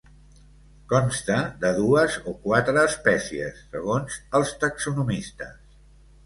Consta 0.93 1.35
de 1.65 1.69
dues 1.79 2.15
o 2.31 2.33
quatre 2.45 2.85
espècies, 2.93 3.61
segons 3.75 4.17
els 4.41 4.55
taxonomistes. 4.65 5.55